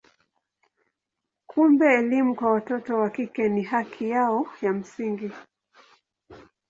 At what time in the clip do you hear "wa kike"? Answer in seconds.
2.97-3.49